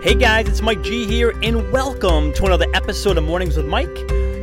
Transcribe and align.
Hey 0.00 0.14
guys, 0.14 0.48
it's 0.48 0.62
Mike 0.62 0.84
G 0.84 1.06
here, 1.06 1.34
and 1.42 1.72
welcome 1.72 2.32
to 2.34 2.46
another 2.46 2.66
episode 2.72 3.18
of 3.18 3.24
Mornings 3.24 3.56
with 3.56 3.66
Mike, 3.66 3.96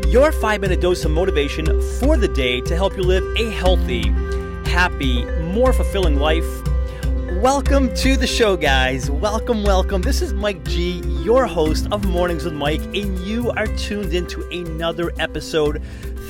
your 0.05 0.34
five 0.34 0.59
minute 0.59 0.82
dose 0.82 1.05
of 1.05 1.11
motivation 1.11 1.66
for 1.93 2.18
the 2.18 2.28
day 2.28 2.59
to 2.59 2.75
help 2.75 2.97
you 2.97 3.04
live 3.04 3.23
a 3.38 3.52
healthy, 3.52 4.10
happy, 4.70 5.23
more 5.54 5.71
fulfilling 5.71 6.18
life. 6.18 6.46
Welcome 7.41 7.96
to 7.96 8.18
the 8.18 8.28
show, 8.28 8.57
guys. 8.57 9.10
Welcome, 9.10 9.64
welcome. 9.64 10.02
This 10.02 10.21
is 10.21 10.33
Mike 10.33 10.61
G, 10.65 11.00
your 11.23 11.46
host 11.46 11.87
of 11.89 12.06
Mornings 12.06 12.43
with 12.43 12.54
Mike, 12.54 12.83
and 12.83 13.18
you 13.19 13.50
are 13.51 13.68
tuned 13.78 14.14
into 14.14 14.46
another 14.50 15.14
episode. 15.19 15.82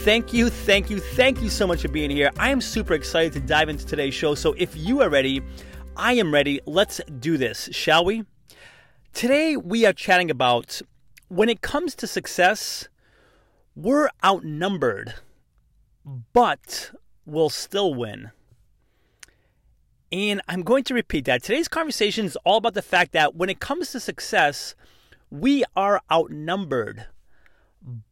Thank 0.03 0.33
you, 0.33 0.51
thank 0.51 0.91
you, 0.91 0.99
thank 0.99 1.41
you 1.41 1.49
so 1.49 1.65
much 1.65 1.81
for 1.81 1.87
being 1.87 2.11
here. 2.11 2.29
I 2.37 2.51
am 2.51 2.61
super 2.61 2.93
excited 2.93 3.33
to 3.33 3.39
dive 3.39 3.69
into 3.69 3.87
today's 3.87 4.13
show. 4.13 4.35
So 4.35 4.53
if 4.55 4.77
you 4.77 5.01
are 5.01 5.09
ready, 5.09 5.41
I 5.97 6.13
am 6.13 6.31
ready. 6.31 6.61
Let's 6.67 7.01
do 7.19 7.37
this, 7.37 7.69
shall 7.71 8.05
we? 8.05 8.23
Today, 9.15 9.55
we 9.55 9.85
are 9.85 9.93
chatting 9.93 10.29
about 10.29 10.81
when 11.29 11.47
it 11.47 11.61
comes 11.61 11.95
to 11.95 12.05
success, 12.05 12.89
we're 13.73 14.09
outnumbered, 14.21 15.13
but 16.33 16.91
we'll 17.25 17.49
still 17.49 17.93
win. 17.93 18.31
And 20.11 20.41
I'm 20.49 20.63
going 20.63 20.83
to 20.83 20.93
repeat 20.93 21.23
that. 21.25 21.43
Today's 21.43 21.69
conversation 21.69 22.25
is 22.25 22.35
all 22.43 22.57
about 22.57 22.73
the 22.73 22.81
fact 22.81 23.13
that 23.13 23.37
when 23.37 23.49
it 23.49 23.61
comes 23.61 23.93
to 23.93 24.01
success, 24.01 24.75
we 25.29 25.63
are 25.77 26.01
outnumbered, 26.11 27.05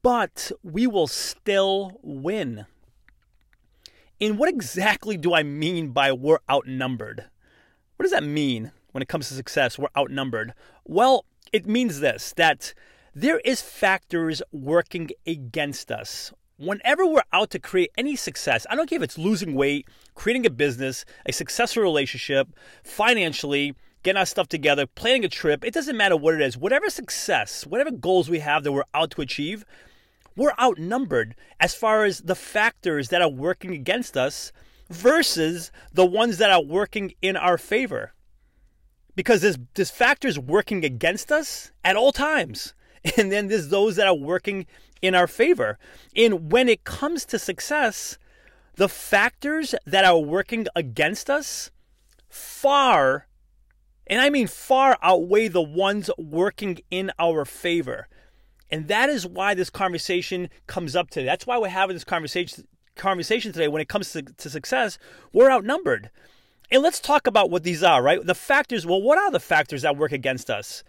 but 0.04 0.54
we 0.64 0.88
will 0.88 1.08
still 1.08 2.00
win. 2.02 2.66
And 4.22 4.38
what 4.38 4.48
exactly 4.48 5.18
do 5.18 5.34
I 5.34 5.44
mean 5.44 5.90
by 5.90 6.14
we're 6.14 6.40
outnumbered? 6.50 7.26
What 7.98 8.04
does 8.04 8.14
that 8.14 8.24
mean? 8.24 8.72
When 8.94 9.02
it 9.02 9.10
comes 9.10 9.28
to 9.28 9.34
success, 9.34 9.78
we're 9.78 9.90
outnumbered? 9.98 10.54
Well, 10.86 11.26
it 11.52 11.68
means 11.68 12.00
this 12.00 12.34
that 12.38 12.74
there 13.14 13.40
is 13.40 13.62
factors 13.62 14.42
working 14.52 15.10
against 15.28 15.92
us. 15.92 16.32
Whenever 16.58 17.06
we're 17.06 17.24
out 17.34 17.50
to 17.52 17.60
create 17.60 17.92
any 17.98 18.16
success, 18.16 18.66
I 18.70 18.76
don't 18.76 18.90
care 18.90 18.98
if 18.98 19.04
it's 19.04 19.18
losing 19.18 19.54
weight, 19.54 19.88
creating 20.16 20.46
a 20.46 20.50
business, 20.50 21.04
a 21.26 21.34
successful 21.34 21.84
relationship, 21.84 22.48
financially, 22.84 23.76
getting 24.04 24.20
our 24.20 24.26
stuff 24.26 24.48
together, 24.48 24.86
planning 24.86 25.26
a 25.26 25.30
trip, 25.30 25.66
it 25.66 25.74
doesn't 25.74 25.98
matter 25.98 26.16
what 26.16 26.36
it 26.36 26.42
is. 26.42 26.58
Whatever 26.58 26.90
success, 26.90 27.66
whatever 27.66 27.92
goals 27.92 28.30
we 28.30 28.40
have 28.40 28.64
that 28.64 28.72
we're 28.72 28.84
out 28.94 29.12
to 29.12 29.22
achieve, 29.22 29.66
we're 30.36 30.54
outnumbered 30.60 31.36
as 31.60 31.74
far 31.74 32.06
as 32.06 32.20
the 32.20 32.36
factors 32.36 33.10
that 33.10 33.22
are 33.22 33.30
working 33.30 33.74
against 33.74 34.16
us 34.16 34.52
versus 34.90 35.72
the 35.94 36.06
ones 36.06 36.38
that 36.38 36.52
are 36.52 36.64
working 36.64 37.14
in 37.22 37.36
our 37.36 37.58
favor 37.58 38.14
because 39.16 39.42
there's, 39.42 39.58
there's 39.76 39.92
factors 39.92 40.40
working 40.40 40.84
against 40.84 41.32
us 41.32 41.72
at 41.84 41.96
all 41.96 42.12
times. 42.12 42.74
And 43.18 43.34
then 43.34 43.50
there's 43.50 43.68
those 43.68 43.98
that 43.98 44.08
are 44.08 44.16
working 44.16 44.66
in 45.02 45.14
our 45.14 45.28
favor. 45.28 45.78
And 46.16 46.54
when 46.54 46.70
it 46.70 46.86
comes 46.86 47.26
to 47.26 47.38
success, 47.38 48.18
the 48.76 48.88
factors 48.88 49.76
that 49.86 50.06
are 50.06 50.20
working 50.20 50.68
against 50.74 51.30
us 51.30 51.70
far, 52.30 53.28
and 54.08 54.22
I 54.22 54.30
mean 54.30 54.48
far, 54.48 54.98
outweigh 55.02 55.50
the 55.50 55.62
ones 55.62 56.10
working 56.18 56.80
in 56.90 57.12
our 57.20 57.44
favor. 57.44 58.08
And 58.72 58.88
that 58.88 59.10
is 59.10 59.28
why 59.28 59.54
this 59.54 59.70
conversation 59.70 60.50
comes 60.66 60.96
up 60.96 61.10
today. 61.10 61.26
That's 61.26 61.46
why 61.46 61.58
we're 61.58 61.68
having 61.68 61.96
this 61.96 62.06
conversation 62.06 62.66
conversation 62.96 63.52
today 63.52 63.68
when 63.68 63.82
it 63.82 63.90
comes 63.90 64.12
to, 64.14 64.22
to 64.22 64.50
success. 64.50 64.98
We're 65.34 65.52
outnumbered. 65.52 66.10
And 66.74 66.82
let's 66.82 67.00
talk 67.00 67.28
about 67.28 67.52
what 67.52 67.62
these 67.62 67.84
are, 67.84 68.02
right? 68.02 68.26
The 68.26 68.34
factors, 68.34 68.84
well, 68.84 69.00
what 69.00 69.20
are 69.20 69.30
the 69.30 69.40
factors 69.40 69.84
that 69.84 69.96
work 69.96 70.12
against 70.12 70.50
us? 70.50 70.84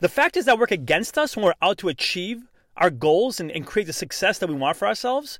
The 0.00 0.08
factors 0.08 0.46
that 0.46 0.58
work 0.58 0.70
against 0.70 1.18
us 1.18 1.36
when 1.36 1.44
we're 1.44 1.52
out 1.60 1.76
to 1.78 1.90
achieve 1.90 2.48
our 2.78 2.88
goals 2.88 3.38
and, 3.38 3.50
and 3.50 3.66
create 3.66 3.84
the 3.84 3.92
success 3.92 4.38
that 4.38 4.48
we 4.48 4.54
want 4.54 4.78
for 4.78 4.88
ourselves 4.88 5.38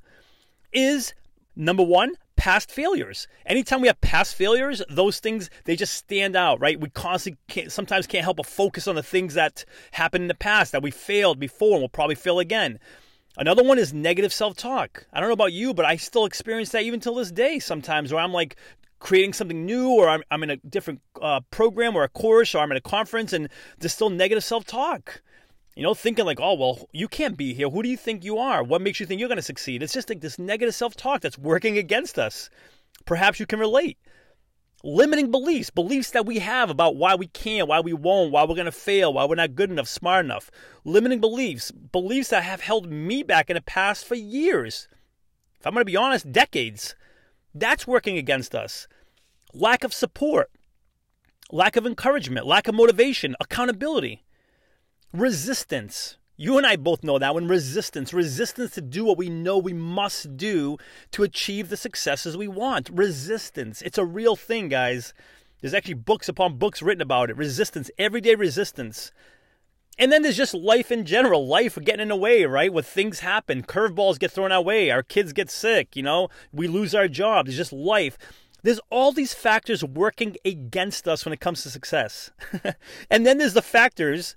is 0.70 1.14
number 1.56 1.82
one, 1.82 2.12
past 2.36 2.70
failures. 2.70 3.26
Anytime 3.46 3.80
we 3.80 3.86
have 3.86 3.98
past 4.02 4.34
failures, 4.34 4.82
those 4.90 5.18
things 5.18 5.48
they 5.64 5.76
just 5.76 5.94
stand 5.94 6.36
out, 6.36 6.60
right? 6.60 6.78
We 6.78 6.90
constantly 6.90 7.38
can't, 7.48 7.72
sometimes 7.72 8.06
can't 8.06 8.24
help 8.24 8.36
but 8.36 8.44
focus 8.44 8.86
on 8.86 8.96
the 8.96 9.02
things 9.02 9.32
that 9.32 9.64
happened 9.92 10.24
in 10.24 10.28
the 10.28 10.34
past 10.34 10.72
that 10.72 10.82
we 10.82 10.90
failed 10.90 11.40
before 11.40 11.72
and 11.72 11.80
will 11.80 11.88
probably 11.88 12.16
fail 12.16 12.38
again. 12.38 12.78
Another 13.38 13.62
one 13.62 13.78
is 13.78 13.92
negative 13.92 14.32
self-talk. 14.32 15.06
I 15.12 15.20
don't 15.20 15.28
know 15.28 15.34
about 15.34 15.52
you, 15.52 15.74
but 15.74 15.84
I 15.84 15.96
still 15.96 16.24
experience 16.24 16.70
that 16.70 16.84
even 16.84 17.00
till 17.00 17.16
this 17.16 17.30
day 17.30 17.58
sometimes 17.58 18.12
where 18.12 18.22
I'm 18.22 18.32
like 18.32 18.56
creating 18.98 19.32
something 19.32 19.64
new 19.64 19.90
or 19.90 20.08
I'm, 20.08 20.22
I'm 20.30 20.42
in 20.42 20.50
a 20.50 20.56
different 20.56 21.00
uh, 21.20 21.40
program 21.50 21.96
or 21.96 22.04
a 22.04 22.08
course 22.08 22.54
or 22.54 22.58
I'm 22.58 22.70
at 22.70 22.78
a 22.78 22.82
conference 22.82 23.32
and 23.32 23.48
there's 23.78 23.92
still 23.92 24.10
negative 24.10 24.44
self-talk. 24.44 25.22
You 25.76 25.82
know 25.82 25.92
thinking 25.92 26.24
like 26.24 26.40
oh 26.40 26.54
well 26.54 26.88
you 26.92 27.06
can't 27.06 27.36
be 27.36 27.52
here. 27.52 27.68
Who 27.68 27.82
do 27.82 27.88
you 27.90 27.98
think 27.98 28.24
you 28.24 28.38
are? 28.38 28.62
What 28.62 28.80
makes 28.80 28.98
you 28.98 29.04
think 29.04 29.20
you're 29.20 29.28
going 29.28 29.36
to 29.36 29.42
succeed? 29.42 29.82
It's 29.82 29.92
just 29.92 30.08
like 30.08 30.22
this 30.22 30.38
negative 30.38 30.74
self-talk 30.74 31.20
that's 31.20 31.36
working 31.36 31.76
against 31.76 32.18
us. 32.18 32.48
Perhaps 33.04 33.38
you 33.38 33.46
can 33.46 33.58
relate. 33.58 33.98
Limiting 34.82 35.30
beliefs 35.30 35.68
beliefs 35.68 36.12
that 36.12 36.24
we 36.24 36.38
have 36.38 36.70
about 36.70 36.96
why 36.96 37.14
we 37.14 37.26
can't 37.26 37.68
why 37.68 37.80
we 37.80 37.92
won't 37.92 38.32
why 38.32 38.44
we're 38.44 38.54
going 38.54 38.64
to 38.64 38.72
fail 38.72 39.12
why 39.12 39.26
we're 39.26 39.34
not 39.34 39.54
good 39.54 39.70
enough 39.70 39.88
smart 39.88 40.24
enough. 40.24 40.50
Limiting 40.84 41.20
beliefs 41.20 41.70
beliefs 41.70 42.30
that 42.30 42.44
have 42.44 42.62
held 42.62 42.90
me 42.90 43.22
back 43.22 43.50
in 43.50 43.56
the 43.56 43.60
past 43.60 44.06
for 44.06 44.14
years. 44.14 44.88
If 45.60 45.66
i'm 45.66 45.74
going 45.74 45.82
to 45.82 45.84
be 45.84 45.96
honest 45.96 46.32
decades 46.32 46.94
that's 47.60 47.86
working 47.86 48.18
against 48.18 48.54
us. 48.54 48.88
Lack 49.52 49.84
of 49.84 49.94
support, 49.94 50.50
lack 51.50 51.76
of 51.76 51.86
encouragement, 51.86 52.46
lack 52.46 52.68
of 52.68 52.74
motivation, 52.74 53.34
accountability, 53.40 54.24
resistance. 55.12 56.16
You 56.36 56.58
and 56.58 56.66
I 56.66 56.76
both 56.76 57.02
know 57.02 57.18
that 57.18 57.32
one 57.32 57.48
resistance, 57.48 58.12
resistance 58.12 58.72
to 58.72 58.82
do 58.82 59.04
what 59.06 59.16
we 59.16 59.30
know 59.30 59.56
we 59.56 59.72
must 59.72 60.36
do 60.36 60.76
to 61.12 61.22
achieve 61.22 61.70
the 61.70 61.78
successes 61.78 62.36
we 62.36 62.48
want. 62.48 62.90
Resistance. 62.90 63.80
It's 63.80 63.96
a 63.96 64.04
real 64.04 64.36
thing, 64.36 64.68
guys. 64.68 65.14
There's 65.60 65.72
actually 65.72 65.94
books 65.94 66.28
upon 66.28 66.58
books 66.58 66.82
written 66.82 67.00
about 67.00 67.30
it. 67.30 67.38
Resistance, 67.38 67.90
everyday 67.96 68.34
resistance. 68.34 69.12
And 69.98 70.12
then 70.12 70.22
there's 70.22 70.36
just 70.36 70.54
life 70.54 70.92
in 70.92 71.06
general, 71.06 71.46
life 71.46 71.78
getting 71.82 72.02
in 72.02 72.08
the 72.08 72.16
way, 72.16 72.44
right? 72.44 72.72
When 72.72 72.84
things 72.84 73.20
happen, 73.20 73.62
curveballs 73.62 74.18
get 74.18 74.30
thrown 74.30 74.52
our 74.52 74.62
way, 74.62 74.90
our 74.90 75.02
kids 75.02 75.32
get 75.32 75.50
sick, 75.50 75.96
you 75.96 76.02
know, 76.02 76.28
we 76.52 76.68
lose 76.68 76.94
our 76.94 77.08
job. 77.08 77.48
It's 77.48 77.56
just 77.56 77.72
life. 77.72 78.18
There's 78.62 78.80
all 78.90 79.12
these 79.12 79.32
factors 79.32 79.82
working 79.82 80.36
against 80.44 81.08
us 81.08 81.24
when 81.24 81.32
it 81.32 81.40
comes 81.40 81.62
to 81.62 81.70
success. 81.70 82.30
and 83.10 83.24
then 83.24 83.38
there's 83.38 83.54
the 83.54 83.62
factors 83.62 84.36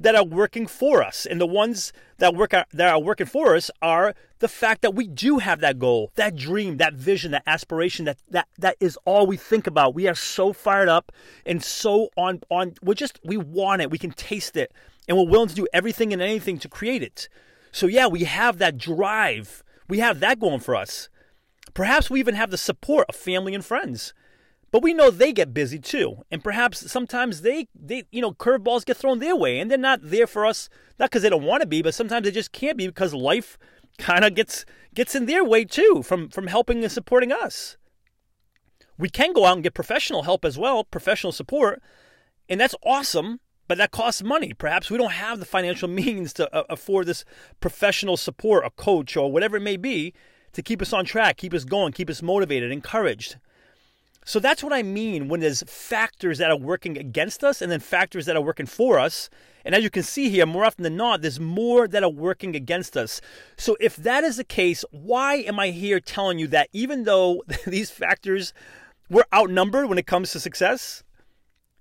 that 0.00 0.16
are 0.16 0.24
working 0.24 0.66
for 0.66 1.02
us. 1.02 1.26
And 1.26 1.40
the 1.40 1.46
ones 1.46 1.92
that 2.18 2.34
work 2.34 2.50
that 2.50 2.80
are 2.80 3.00
working 3.00 3.26
for 3.26 3.54
us 3.54 3.70
are 3.80 4.14
the 4.40 4.48
fact 4.48 4.82
that 4.82 4.94
we 4.94 5.06
do 5.06 5.38
have 5.38 5.60
that 5.60 5.78
goal, 5.78 6.10
that 6.16 6.34
dream, 6.34 6.78
that 6.78 6.94
vision, 6.94 7.30
that 7.32 7.42
aspiration, 7.46 8.06
that 8.06 8.18
that 8.30 8.48
that 8.58 8.76
is 8.80 8.98
all 9.04 9.26
we 9.26 9.36
think 9.36 9.66
about. 9.66 9.94
We 9.94 10.08
are 10.08 10.14
so 10.14 10.52
fired 10.52 10.88
up 10.88 11.12
and 11.44 11.62
so 11.62 12.08
on 12.16 12.40
on 12.50 12.74
we're 12.82 12.94
just 12.94 13.20
we 13.22 13.36
want 13.36 13.82
it. 13.82 13.90
We 13.90 13.98
can 13.98 14.12
taste 14.12 14.56
it 14.56 14.72
and 15.06 15.18
we're 15.18 15.26
willing 15.26 15.48
to 15.48 15.54
do 15.54 15.66
everything 15.72 16.12
and 16.12 16.22
anything 16.22 16.58
to 16.58 16.68
create 16.68 17.02
it. 17.02 17.28
So, 17.72 17.86
yeah, 17.86 18.06
we 18.06 18.24
have 18.24 18.58
that 18.58 18.78
drive. 18.78 19.62
We 19.88 19.98
have 19.98 20.20
that 20.20 20.38
going 20.38 20.60
for 20.60 20.76
us. 20.76 21.08
Perhaps 21.74 22.10
we 22.10 22.20
even 22.20 22.34
have 22.34 22.50
the 22.50 22.58
support 22.58 23.06
of 23.08 23.16
family 23.16 23.54
and 23.54 23.64
friends. 23.64 24.12
But 24.70 24.82
we 24.82 24.94
know 24.94 25.10
they 25.10 25.32
get 25.32 25.52
busy 25.52 25.78
too. 25.78 26.22
And 26.30 26.44
perhaps 26.44 26.90
sometimes 26.90 27.42
they, 27.42 27.68
they 27.74 28.04
you 28.10 28.20
know, 28.20 28.32
curveballs 28.32 28.84
get 28.84 28.96
thrown 28.96 29.18
their 29.18 29.34
way 29.34 29.58
and 29.58 29.70
they're 29.70 29.78
not 29.78 30.00
there 30.02 30.26
for 30.26 30.46
us, 30.46 30.68
not 30.98 31.10
because 31.10 31.22
they 31.22 31.30
don't 31.30 31.44
want 31.44 31.62
to 31.62 31.66
be, 31.66 31.82
but 31.82 31.94
sometimes 31.94 32.24
they 32.24 32.30
just 32.30 32.52
can't 32.52 32.78
be 32.78 32.86
because 32.86 33.12
life 33.12 33.58
kind 33.98 34.24
of 34.24 34.34
gets 34.34 34.64
gets 34.94 35.14
in 35.14 35.26
their 35.26 35.44
way 35.44 35.64
too 35.64 36.02
from, 36.04 36.28
from 36.28 36.46
helping 36.46 36.82
and 36.82 36.92
supporting 36.92 37.32
us. 37.32 37.76
We 38.96 39.08
can 39.08 39.32
go 39.32 39.46
out 39.46 39.54
and 39.54 39.62
get 39.62 39.74
professional 39.74 40.22
help 40.22 40.44
as 40.44 40.58
well, 40.58 40.84
professional 40.84 41.32
support, 41.32 41.82
and 42.48 42.60
that's 42.60 42.74
awesome 42.84 43.40
but 43.70 43.78
that 43.78 43.92
costs 43.92 44.20
money. 44.20 44.52
Perhaps 44.52 44.90
we 44.90 44.98
don't 44.98 45.12
have 45.12 45.38
the 45.38 45.46
financial 45.46 45.86
means 46.02 46.32
to 46.32 46.52
uh, 46.52 46.64
afford 46.68 47.06
this 47.06 47.24
professional 47.60 48.16
support, 48.16 48.66
a 48.66 48.70
coach, 48.70 49.16
or 49.16 49.30
whatever 49.30 49.58
it 49.58 49.62
may 49.62 49.76
be, 49.76 50.12
to 50.54 50.60
keep 50.60 50.82
us 50.82 50.92
on 50.92 51.04
track, 51.04 51.36
keep 51.36 51.54
us 51.54 51.64
going, 51.64 51.92
keep 51.92 52.10
us 52.10 52.20
motivated, 52.20 52.72
encouraged. 52.72 53.36
So 54.24 54.38
that's 54.38 54.62
what 54.62 54.72
I 54.72 54.82
mean 54.82 55.28
when 55.28 55.40
there's 55.40 55.62
factors 55.62 56.38
that 56.38 56.50
are 56.50 56.56
working 56.56 56.98
against 56.98 57.42
us 57.42 57.62
and 57.62 57.72
then 57.72 57.80
factors 57.80 58.26
that 58.26 58.36
are 58.36 58.42
working 58.42 58.66
for 58.66 58.98
us. 58.98 59.30
And 59.64 59.74
as 59.74 59.82
you 59.82 59.90
can 59.90 60.02
see 60.02 60.28
here, 60.28 60.46
more 60.46 60.64
often 60.64 60.84
than 60.84 60.96
not, 60.96 61.22
there's 61.22 61.40
more 61.40 61.88
that 61.88 62.02
are 62.02 62.10
working 62.10 62.54
against 62.54 62.96
us. 62.96 63.20
So 63.56 63.76
if 63.80 63.96
that 63.96 64.24
is 64.24 64.36
the 64.36 64.44
case, 64.44 64.84
why 64.90 65.36
am 65.36 65.58
I 65.58 65.70
here 65.70 66.00
telling 66.00 66.38
you 66.38 66.46
that 66.48 66.68
even 66.72 67.04
though 67.04 67.42
these 67.66 67.90
factors 67.90 68.52
were 69.08 69.26
outnumbered 69.34 69.88
when 69.88 69.98
it 69.98 70.06
comes 70.06 70.32
to 70.32 70.40
success, 70.40 71.02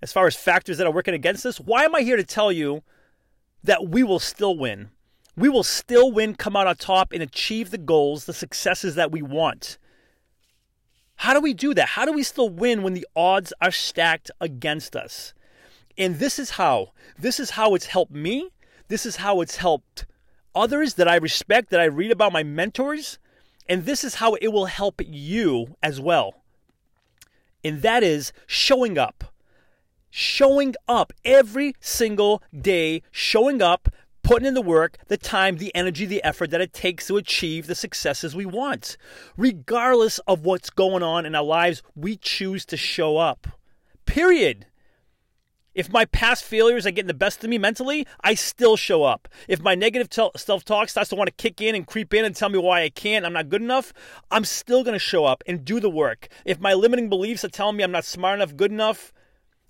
as 0.02 0.14
far 0.14 0.26
as 0.26 0.36
factors 0.36 0.78
that 0.78 0.88
are 0.88 0.94
working 0.94 1.14
against 1.14 1.46
us, 1.46 1.60
why 1.60 1.84
am 1.84 1.94
I 1.94 2.02
here 2.02 2.18
to 2.18 2.24
tell 2.24 2.52
you 2.52 2.84
that 3.64 3.88
we 3.88 4.02
will 4.02 4.20
still 4.20 4.58
win? 4.58 4.90
We 5.36 5.50
will 5.50 5.64
still 5.64 6.12
win, 6.12 6.36
come 6.36 6.56
out 6.56 6.68
on 6.68 6.76
top, 6.78 7.12
and 7.12 7.22
achieve 7.22 7.72
the 7.72 7.78
goals, 7.78 8.26
the 8.26 8.34
successes 8.34 8.96
that 8.96 9.12
we 9.12 9.22
want. 9.22 9.78
How 11.20 11.34
do 11.34 11.42
we 11.42 11.54
do 11.54 11.74
that? 11.74 11.90
How 11.90 12.06
do 12.06 12.14
we 12.14 12.24
still 12.24 12.48
win 12.48 12.82
when 12.82 12.94
the 12.94 13.06
odds 13.14 13.52
are 13.62 13.72
stacked 13.72 14.32
against 14.40 14.96
us? 14.96 15.34
And 15.98 16.18
this 16.18 16.40
is 16.40 16.52
how. 16.52 16.94
This 17.18 17.42
is 17.42 17.52
how 17.52 17.76
it's 17.76 17.88
helped 17.88 18.14
me. 18.14 18.52
This 18.88 19.06
is 19.06 19.18
how 19.18 19.42
it's 19.42 19.58
helped 19.58 20.06
others 20.56 20.94
that 20.94 21.10
I 21.10 21.18
respect, 21.18 21.72
that 21.72 21.82
I 21.82 21.86
read 21.86 22.12
about, 22.12 22.32
my 22.32 22.44
mentors. 22.44 23.20
And 23.68 23.84
this 23.84 24.06
is 24.06 24.16
how 24.16 24.36
it 24.36 24.48
will 24.54 24.68
help 24.68 25.02
you 25.06 25.76
as 25.84 26.00
well. 26.00 26.36
And 27.66 27.82
that 27.82 28.02
is 28.02 28.32
showing 28.48 28.98
up. 28.98 29.26
Showing 30.10 30.74
up 30.88 31.12
every 31.26 31.76
single 31.82 32.42
day, 32.58 33.04
showing 33.12 33.62
up, 33.62 33.90
putting 34.24 34.48
in 34.48 34.54
the 34.54 34.62
work, 34.62 34.98
the 35.08 35.18
time, 35.18 35.58
the 35.58 35.74
energy, 35.76 36.06
the 36.06 36.24
effort 36.24 36.52
that 36.52 36.62
it 36.62 36.74
takes 36.74 37.08
to 37.08 37.18
achieve 37.18 37.68
the 37.68 37.76
successes 37.76 38.36
we 38.36 38.46
want. 38.46 38.98
Regardless 39.38 40.20
of 40.20 40.46
what's 40.46 40.70
going 40.70 41.04
on 41.04 41.26
in 41.26 41.36
our 41.36 41.44
lives, 41.44 41.82
we 41.96 42.16
choose 42.16 42.66
to 42.66 42.78
show 42.78 43.18
up. 43.18 43.48
Period. 44.06 44.66
If 45.76 45.92
my 45.92 46.06
past 46.06 46.44
failures 46.44 46.86
are 46.86 46.92
getting 46.92 47.08
the 47.08 47.14
best 47.14 47.44
of 47.44 47.50
me 47.50 47.58
mentally, 47.58 48.08
I 48.24 48.34
still 48.34 48.76
show 48.76 49.04
up. 49.04 49.28
If 49.48 49.62
my 49.62 49.76
negative 49.76 50.10
self 50.36 50.66
talk 50.66 50.90
starts 50.90 51.12
to 51.12 51.16
want 51.16 51.28
to 51.28 51.42
kick 51.42 51.62
in 51.62 51.76
and 51.76 51.86
creep 51.86 52.14
in 52.14 52.26
and 52.26 52.36
tell 52.36 52.50
me 52.50 52.58
why 52.58 52.82
I 52.82 52.90
can't, 52.90 53.26
I'm 53.26 53.34
not 53.34 53.50
good 53.50 53.62
enough, 53.62 53.94
I'm 54.32 54.46
still 54.46 54.84
going 54.84 54.96
to 54.96 55.00
show 55.00 55.26
up 55.26 55.44
and 55.46 55.64
do 55.64 55.80
the 55.80 55.90
work. 55.90 56.28
If 56.44 56.60
my 56.60 56.74
limiting 56.74 57.08
beliefs 57.08 57.46
are 57.46 57.50
telling 57.50 57.78
me 57.78 57.84
I'm 57.84 57.92
not 57.92 58.04
smart 58.04 58.40
enough, 58.40 58.58
good 58.58 58.72
enough, 58.72 59.14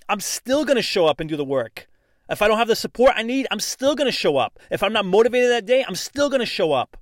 I'm 0.07 0.21
still 0.21 0.63
going 0.63 0.77
to 0.77 0.81
show 0.81 1.05
up 1.05 1.19
and 1.19 1.29
do 1.29 1.35
the 1.35 1.45
work. 1.45 1.88
If 2.29 2.41
I 2.41 2.47
don't 2.47 2.59
have 2.59 2.67
the 2.67 2.75
support 2.75 3.13
I 3.15 3.23
need, 3.23 3.47
I'm 3.49 3.59
still 3.59 3.95
going 3.95 4.05
to 4.05 4.11
show 4.11 4.37
up. 4.37 4.59
If 4.69 4.83
I'm 4.83 4.93
not 4.93 5.05
motivated 5.05 5.51
that 5.51 5.65
day, 5.65 5.83
I'm 5.87 5.95
still 5.95 6.29
going 6.29 6.41
to 6.41 6.45
show 6.45 6.71
up. 6.71 6.95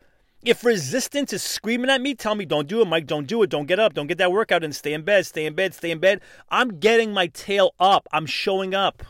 If 0.44 0.64
resistance 0.64 1.34
is 1.34 1.44
screaming 1.44 1.90
at 1.90 2.00
me, 2.00 2.16
tell 2.16 2.36
me, 2.36 2.46
don't 2.46 2.68
do 2.68 2.82
it, 2.82 2.88
Mike, 2.88 3.08
don't 3.08 3.28
do 3.28 3.44
it, 3.44 3.50
don't 3.50 3.66
get 3.66 3.80
up, 3.80 3.94
don't 3.94 4.08
get 4.08 4.20
that 4.20 4.32
workout 4.32 4.64
and 4.64 4.74
stay 4.74 4.94
in 4.94 5.02
bed, 5.02 5.26
stay 5.26 5.46
in 5.46 5.56
bed, 5.56 5.74
stay 5.74 5.92
in 5.92 6.00
bed. 6.00 6.22
I'm 6.50 6.80
getting 6.80 7.12
my 7.12 7.28
tail 7.28 7.74
up. 7.80 8.08
I'm 8.14 8.26
showing 8.26 8.74
up. 8.74 9.04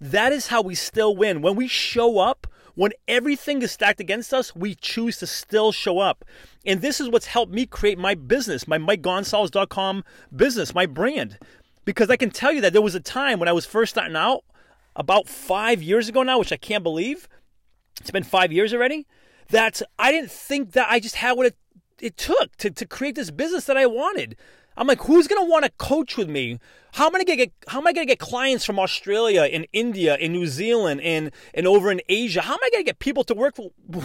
That 0.00 0.32
is 0.32 0.48
how 0.48 0.62
we 0.62 0.74
still 0.74 1.14
win. 1.14 1.42
When 1.42 1.54
we 1.54 1.68
show 1.68 2.18
up, 2.18 2.48
when 2.74 2.92
everything 3.06 3.62
is 3.62 3.70
stacked 3.70 4.00
against 4.00 4.34
us, 4.34 4.54
we 4.56 4.74
choose 4.74 5.18
to 5.18 5.26
still 5.26 5.72
show 5.72 5.98
up. 5.98 6.24
And 6.64 6.82
this 6.82 7.00
is 7.00 7.08
what's 7.08 7.26
helped 7.26 7.52
me 7.52 7.66
create 7.66 7.98
my 7.98 8.14
business, 8.14 8.66
my 8.66 8.78
MikeGonsalves.com 8.78 10.04
business, 10.34 10.74
my 10.74 10.86
brand. 10.86 11.38
Because 11.84 12.10
I 12.10 12.16
can 12.16 12.30
tell 12.30 12.52
you 12.52 12.60
that 12.62 12.72
there 12.72 12.82
was 12.82 12.94
a 12.94 13.00
time 13.00 13.38
when 13.38 13.48
I 13.48 13.52
was 13.52 13.64
first 13.64 13.94
starting 13.94 14.16
out, 14.16 14.44
about 14.96 15.28
five 15.28 15.82
years 15.82 16.08
ago 16.08 16.22
now, 16.22 16.38
which 16.38 16.52
I 16.52 16.56
can't 16.56 16.82
believe. 16.82 17.28
It's 18.00 18.10
been 18.10 18.24
five 18.24 18.52
years 18.52 18.74
already 18.74 19.06
that 19.50 19.80
I 19.98 20.10
didn't 20.10 20.30
think 20.30 20.72
that 20.72 20.88
I 20.90 20.98
just 20.98 21.16
had 21.16 21.32
what 21.32 21.46
it, 21.46 21.56
it 22.00 22.16
took 22.16 22.56
to, 22.56 22.70
to 22.70 22.86
create 22.86 23.14
this 23.14 23.30
business 23.30 23.66
that 23.66 23.76
I 23.76 23.86
wanted. 23.86 24.36
I'm 24.76 24.86
like, 24.86 25.02
who's 25.02 25.26
gonna 25.26 25.44
want 25.44 25.64
to 25.64 25.70
coach 25.78 26.16
with 26.16 26.28
me? 26.28 26.58
How 26.92 27.06
am 27.06 27.14
I 27.14 27.24
gonna 27.24 27.36
get? 27.36 27.52
How 27.68 27.78
am 27.78 27.86
I 27.86 27.92
gonna 27.94 28.06
get 28.06 28.18
clients 28.18 28.64
from 28.64 28.78
Australia 28.78 29.42
and 29.42 29.66
India 29.72 30.16
and 30.20 30.32
New 30.32 30.46
Zealand 30.46 31.00
and 31.00 31.30
and 31.54 31.66
over 31.66 31.90
in 31.90 32.02
Asia? 32.08 32.42
How 32.42 32.54
am 32.54 32.60
I 32.62 32.70
gonna 32.70 32.84
get 32.84 32.98
people 32.98 33.24
to 33.24 33.34
work 33.34 33.56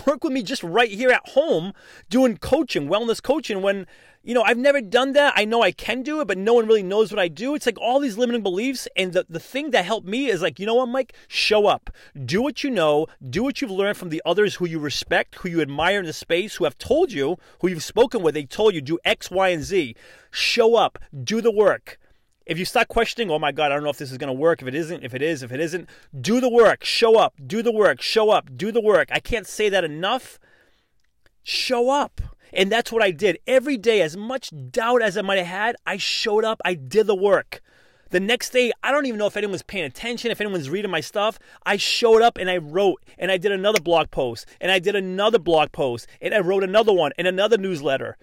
work 0.05 0.23
with 0.23 0.31
me 0.31 0.43
just 0.43 0.63
right 0.63 0.89
here 0.89 1.09
at 1.09 1.27
home 1.29 1.73
doing 2.09 2.37
coaching, 2.37 2.87
wellness 2.87 3.21
coaching 3.21 3.61
when 3.61 3.85
you 4.23 4.35
know, 4.35 4.43
I've 4.43 4.57
never 4.57 4.81
done 4.81 5.13
that. 5.13 5.33
I 5.35 5.45
know 5.45 5.63
I 5.63 5.71
can 5.71 6.03
do 6.03 6.21
it, 6.21 6.27
but 6.27 6.37
no 6.37 6.53
one 6.53 6.67
really 6.67 6.83
knows 6.83 7.11
what 7.11 7.19
I 7.19 7.27
do. 7.27 7.55
It's 7.55 7.65
like 7.65 7.79
all 7.79 7.99
these 7.99 8.17
limiting 8.19 8.43
beliefs. 8.43 8.87
And 8.95 9.13
the, 9.13 9.25
the 9.27 9.39
thing 9.39 9.71
that 9.71 9.83
helped 9.83 10.07
me 10.07 10.27
is 10.27 10.43
like, 10.43 10.59
you 10.59 10.67
know 10.67 10.75
what, 10.75 10.89
Mike? 10.89 11.13
Show 11.27 11.65
up. 11.65 11.89
Do 12.23 12.41
what 12.41 12.63
you 12.63 12.69
know. 12.69 13.07
Do 13.27 13.41
what 13.41 13.61
you've 13.61 13.71
learned 13.71 13.97
from 13.97 14.09
the 14.09 14.21
others 14.23 14.55
who 14.55 14.67
you 14.67 14.77
respect, 14.77 15.35
who 15.35 15.49
you 15.49 15.61
admire 15.61 15.99
in 15.99 16.05
the 16.05 16.13
space, 16.13 16.55
who 16.55 16.65
have 16.65 16.77
told 16.77 17.11
you, 17.11 17.37
who 17.61 17.67
you've 17.67 17.83
spoken 17.83 18.21
with. 18.21 18.35
They 18.35 18.45
told 18.45 18.75
you, 18.75 18.81
do 18.81 18.99
X, 19.03 19.31
Y, 19.31 19.49
and 19.49 19.63
Z. 19.63 19.95
Show 20.29 20.75
up. 20.75 20.99
Do 21.23 21.41
the 21.41 21.51
work. 21.51 21.97
If 22.45 22.59
you 22.59 22.65
start 22.65 22.89
questioning, 22.89 23.31
oh 23.31 23.39
my 23.39 23.51
God, 23.51 23.71
I 23.71 23.75
don't 23.75 23.83
know 23.83 23.89
if 23.89 23.97
this 23.97 24.11
is 24.11 24.17
going 24.19 24.27
to 24.27 24.39
work. 24.39 24.61
If 24.61 24.67
it 24.67 24.75
isn't, 24.75 25.03
if 25.03 25.15
it 25.15 25.21
is, 25.23 25.41
if 25.41 25.51
it 25.51 25.59
isn't, 25.59 25.89
do 26.19 26.39
the 26.39 26.49
work. 26.49 26.83
Show 26.83 27.17
up. 27.17 27.35
Do 27.45 27.63
the 27.63 27.71
work. 27.71 28.01
Show 28.01 28.29
up. 28.29 28.55
Do 28.55 28.71
the 28.71 28.81
work. 28.81 29.09
I 29.11 29.19
can't 29.19 29.47
say 29.47 29.69
that 29.69 29.83
enough. 29.83 30.39
Show 31.43 31.89
up. 31.89 32.21
And 32.53 32.71
that's 32.71 32.91
what 32.91 33.03
I 33.03 33.11
did. 33.11 33.39
Every 33.47 33.77
day, 33.77 34.01
as 34.01 34.17
much 34.17 34.51
doubt 34.71 35.01
as 35.01 35.17
I 35.17 35.21
might 35.21 35.37
have 35.37 35.47
had, 35.47 35.75
I 35.85 35.97
showed 35.97 36.43
up, 36.43 36.61
I 36.65 36.73
did 36.73 37.07
the 37.07 37.15
work. 37.15 37.61
The 38.11 38.19
next 38.19 38.49
day, 38.49 38.73
I 38.83 38.91
don't 38.91 39.05
even 39.05 39.17
know 39.17 39.27
if 39.27 39.37
anyone's 39.37 39.63
paying 39.63 39.85
attention, 39.85 40.31
if 40.31 40.41
anyone's 40.41 40.69
reading 40.69 40.91
my 40.91 40.99
stuff. 40.99 41.39
I 41.65 41.77
showed 41.77 42.21
up 42.21 42.37
and 42.37 42.49
I 42.49 42.57
wrote, 42.57 43.01
and 43.17 43.31
I 43.31 43.37
did 43.37 43.53
another 43.53 43.79
blog 43.79 44.11
post, 44.11 44.45
and 44.59 44.69
I 44.69 44.79
did 44.79 44.97
another 44.97 45.39
blog 45.39 45.71
post, 45.71 46.07
and 46.21 46.33
I 46.33 46.39
wrote 46.39 46.63
another 46.63 46.91
one, 46.91 47.13
and 47.17 47.25
another 47.25 47.57
newsletter. 47.57 48.17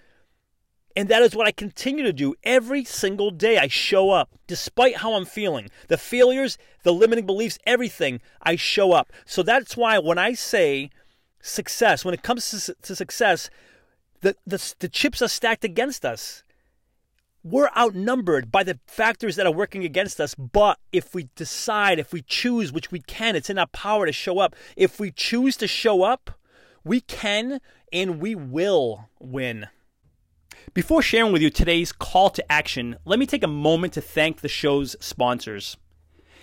And 0.95 1.09
that 1.09 1.23
is 1.23 1.35
what 1.35 1.47
I 1.47 1.53
continue 1.53 2.05
to 2.05 2.13
do 2.13 2.35
every 2.43 2.85
single 2.85 3.31
day. 3.31 3.57
I 3.57 3.69
show 3.69 4.11
up 4.11 4.31
despite 4.47 4.97
how 4.97 5.15
I'm 5.15 5.25
feeling. 5.25 5.71
The 5.87 5.97
failures, 5.97 6.59
the 6.83 6.93
limiting 6.93 7.25
beliefs, 7.25 7.59
everything, 7.67 8.21
I 8.43 8.57
show 8.57 8.93
up. 8.93 9.11
So 9.25 9.43
that's 9.43 9.77
why 9.77 9.99
when 9.99 10.19
I 10.19 10.35
say 10.35 10.91
success, 11.41 12.05
when 12.05 12.15
it 12.15 12.23
comes 12.23 12.51
to, 12.51 12.75
to 12.75 12.97
success, 12.97 13.49
the, 14.21 14.37
the, 14.47 14.75
the 14.79 14.89
chips 14.89 15.23
are 15.23 15.29
stacked 15.29 15.65
against 15.65 16.05
us. 16.05 16.43
We're 17.45 17.71
outnumbered 17.77 18.51
by 18.51 18.65
the 18.65 18.79
factors 18.87 19.37
that 19.37 19.47
are 19.47 19.53
working 19.53 19.85
against 19.85 20.21
us. 20.21 20.35
But 20.35 20.79
if 20.93 21.15
we 21.15 21.29
decide, 21.37 21.99
if 21.99 22.13
we 22.13 22.23
choose, 22.23 22.73
which 22.73 22.91
we 22.91 23.01
can, 23.01 23.37
it's 23.37 23.49
in 23.49 23.59
our 23.59 23.69
power 23.69 24.07
to 24.07 24.13
show 24.13 24.39
up. 24.39 24.57
If 24.77 24.99
we 24.99 25.11
choose 25.11 25.57
to 25.59 25.69
show 25.69 26.03
up, 26.03 26.33
we 26.85 27.01
can 27.01 27.61
and 27.93 28.21
we 28.21 28.35
will 28.35 29.09
win. 29.19 29.69
Before 30.75 31.01
sharing 31.01 31.33
with 31.33 31.43
you 31.43 31.51
today's 31.51 31.93
call 31.93 32.31
to 32.31 32.53
action, 32.53 32.97
let 33.05 33.19
me 33.19 33.27
take 33.27 33.43
a 33.43 33.49
moment 33.49 33.95
to 33.95 34.01
thank 34.01 34.41
the 34.41 34.49
show's 34.49 34.97
sponsors. 35.01 35.77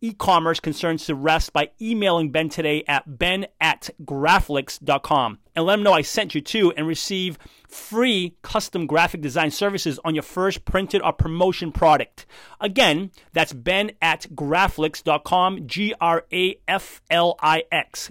e-commerce 0.00 0.60
concerns 0.60 1.06
to 1.06 1.14
rest 1.14 1.52
by 1.52 1.70
emailing 1.80 2.30
Ben 2.30 2.48
today 2.48 2.84
at 2.86 3.18
ben 3.18 3.46
at 3.60 3.90
graflix.com 4.04 5.38
and 5.54 5.64
let 5.64 5.78
him 5.78 5.82
know 5.82 5.92
I 5.92 6.02
sent 6.02 6.34
you 6.34 6.40
to 6.40 6.72
and 6.76 6.86
receive 6.86 7.38
free 7.66 8.36
custom 8.42 8.86
graphic 8.86 9.20
design 9.20 9.50
services 9.50 9.98
on 10.04 10.14
your 10.14 10.22
first 10.22 10.64
printed 10.64 11.02
or 11.02 11.12
promotion 11.12 11.72
product. 11.72 12.26
Again, 12.60 13.10
that's 13.32 13.52
ben 13.52 13.92
at 14.00 14.26
graflix.com, 14.34 15.66
G-R-A-F-L-I-X, 15.66 16.60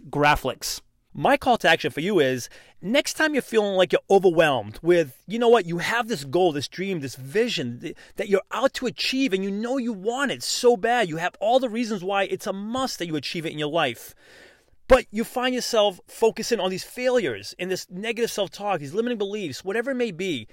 Graflix. 0.10 0.82
My 1.20 1.36
call 1.36 1.58
to 1.58 1.68
action 1.68 1.90
for 1.90 2.00
you 2.00 2.20
is 2.20 2.48
next 2.80 3.16
time 3.16 3.34
you're 3.34 3.42
feeling 3.42 3.74
like 3.74 3.92
you're 3.92 4.02
overwhelmed 4.08 4.78
with, 4.84 5.18
you 5.26 5.40
know 5.40 5.50
what, 5.50 5.66
you 5.66 5.80
have 5.80 6.08
this 6.08 6.24
goal, 6.24 6.52
this 6.52 6.68
dream, 6.68 7.00
this 7.00 7.16
vision 7.16 7.96
that 8.18 8.30
you're 8.30 8.44
out 8.52 8.76
to 8.76 8.86
achieve 8.86 9.34
and 9.34 9.44
you 9.44 9.50
know 9.50 9.78
you 9.78 9.94
want 9.94 10.30
it 10.30 10.44
so 10.44 10.78
bad. 10.78 11.10
You 11.10 11.18
have 11.18 11.36
all 11.40 11.60
the 11.60 11.70
reasons 11.70 12.04
why 12.04 12.26
it's 12.26 12.46
a 12.46 12.54
must 12.54 13.00
that 13.00 13.08
you 13.08 13.16
achieve 13.16 13.48
it 13.48 13.52
in 13.52 13.58
your 13.58 13.72
life. 13.72 14.14
But 14.88 15.08
you 15.10 15.24
find 15.24 15.56
yourself 15.56 16.00
focusing 16.08 16.60
on 16.60 16.70
these 16.70 16.84
failures 16.84 17.56
and 17.58 17.72
this 17.72 17.88
negative 17.90 18.30
self 18.30 18.52
talk, 18.52 18.80
these 18.80 18.94
limiting 18.94 19.18
beliefs, 19.18 19.66
whatever 19.66 19.90
it 19.90 19.96
may 19.96 20.12
be. 20.12 20.48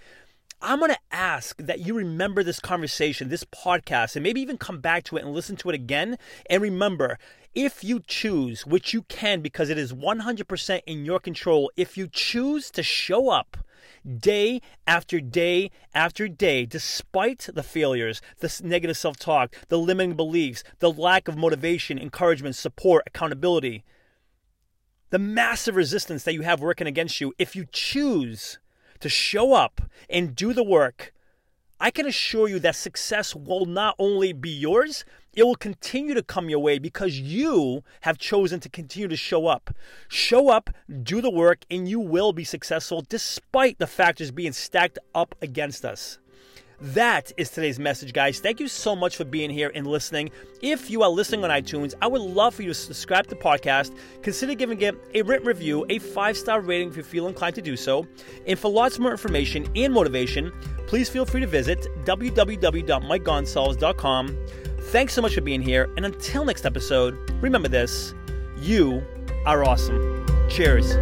I'm 0.64 0.78
going 0.78 0.92
to 0.92 0.98
ask 1.12 1.58
that 1.58 1.80
you 1.80 1.92
remember 1.92 2.42
this 2.42 2.58
conversation, 2.58 3.28
this 3.28 3.44
podcast, 3.44 4.16
and 4.16 4.22
maybe 4.22 4.40
even 4.40 4.56
come 4.56 4.80
back 4.80 5.04
to 5.04 5.18
it 5.18 5.22
and 5.22 5.34
listen 5.34 5.56
to 5.56 5.68
it 5.68 5.74
again. 5.74 6.16
And 6.48 6.62
remember, 6.62 7.18
if 7.54 7.84
you 7.84 8.00
choose, 8.06 8.64
which 8.64 8.94
you 8.94 9.02
can 9.02 9.42
because 9.42 9.68
it 9.68 9.76
is 9.76 9.92
100% 9.92 10.80
in 10.86 11.04
your 11.04 11.20
control, 11.20 11.70
if 11.76 11.98
you 11.98 12.08
choose 12.10 12.70
to 12.70 12.82
show 12.82 13.28
up 13.28 13.58
day 14.18 14.62
after 14.86 15.20
day 15.20 15.70
after 15.94 16.28
day, 16.28 16.64
despite 16.64 17.46
the 17.52 17.62
failures, 17.62 18.22
the 18.38 18.60
negative 18.64 18.96
self 18.96 19.18
talk, 19.18 19.54
the 19.68 19.78
limiting 19.78 20.16
beliefs, 20.16 20.64
the 20.78 20.90
lack 20.90 21.28
of 21.28 21.36
motivation, 21.36 21.98
encouragement, 21.98 22.56
support, 22.56 23.02
accountability, 23.06 23.84
the 25.10 25.18
massive 25.18 25.76
resistance 25.76 26.24
that 26.24 26.32
you 26.32 26.40
have 26.40 26.62
working 26.62 26.86
against 26.86 27.20
you, 27.20 27.34
if 27.38 27.54
you 27.54 27.66
choose 27.70 28.58
to 29.00 29.08
show 29.08 29.52
up 29.54 29.80
and 30.08 30.34
do 30.34 30.52
the 30.52 30.64
work, 30.64 31.12
I 31.80 31.90
can 31.90 32.06
assure 32.06 32.48
you 32.48 32.58
that 32.60 32.76
success 32.76 33.34
will 33.34 33.66
not 33.66 33.94
only 33.98 34.32
be 34.32 34.50
yours, 34.50 35.04
it 35.34 35.42
will 35.42 35.56
continue 35.56 36.14
to 36.14 36.22
come 36.22 36.48
your 36.48 36.60
way 36.60 36.78
because 36.78 37.18
you 37.18 37.82
have 38.02 38.18
chosen 38.18 38.60
to 38.60 38.68
continue 38.68 39.08
to 39.08 39.16
show 39.16 39.46
up. 39.46 39.74
Show 40.08 40.48
up, 40.48 40.70
do 41.02 41.20
the 41.20 41.30
work, 41.30 41.64
and 41.70 41.88
you 41.88 41.98
will 41.98 42.32
be 42.32 42.44
successful 42.44 43.04
despite 43.08 43.78
the 43.78 43.86
factors 43.86 44.30
being 44.30 44.52
stacked 44.52 44.98
up 45.14 45.34
against 45.42 45.84
us. 45.84 46.18
That 46.80 47.32
is 47.36 47.50
today's 47.50 47.78
message, 47.78 48.12
guys. 48.12 48.40
Thank 48.40 48.58
you 48.60 48.68
so 48.68 48.94
much 48.96 49.16
for 49.16 49.24
being 49.24 49.50
here 49.50 49.70
and 49.74 49.86
listening. 49.86 50.30
If 50.60 50.90
you 50.90 51.02
are 51.02 51.08
listening 51.08 51.44
on 51.44 51.50
iTunes, 51.50 51.94
I 52.02 52.06
would 52.06 52.20
love 52.20 52.54
for 52.54 52.60
you 52.62 52.68
to 52.68 52.74
subscribe 52.74 53.26
to 53.28 53.30
the 53.30 53.40
podcast. 53.40 53.96
Consider 54.22 54.54
giving 54.54 54.80
it 54.80 54.94
a 55.14 55.22
written 55.22 55.46
review, 55.46 55.86
a 55.88 55.98
five 55.98 56.36
star 56.36 56.60
rating 56.60 56.88
if 56.88 56.96
you 56.96 57.02
feel 57.02 57.26
inclined 57.28 57.54
to 57.56 57.62
do 57.62 57.76
so. 57.76 58.06
And 58.46 58.58
for 58.58 58.70
lots 58.70 58.98
more 58.98 59.12
information 59.12 59.66
and 59.76 59.92
motivation, 59.92 60.52
please 60.86 61.08
feel 61.08 61.24
free 61.24 61.40
to 61.40 61.46
visit 61.46 61.86
www.mikegonsalves.com. 62.04 64.36
Thanks 64.80 65.14
so 65.14 65.22
much 65.22 65.34
for 65.34 65.40
being 65.40 65.62
here. 65.62 65.88
And 65.96 66.06
until 66.06 66.44
next 66.44 66.66
episode, 66.66 67.16
remember 67.40 67.68
this 67.68 68.14
you 68.56 69.02
are 69.46 69.64
awesome. 69.64 70.26
Cheers. 70.48 70.96